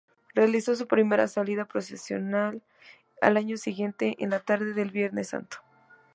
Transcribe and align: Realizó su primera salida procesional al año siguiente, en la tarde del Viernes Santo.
Realizó 0.33 0.75
su 0.75 0.87
primera 0.87 1.27
salida 1.27 1.65
procesional 1.65 2.63
al 3.21 3.37
año 3.37 3.55
siguiente, 3.55 4.15
en 4.17 4.31
la 4.31 4.39
tarde 4.39 4.73
del 4.73 4.89
Viernes 4.89 5.27
Santo. 5.29 5.57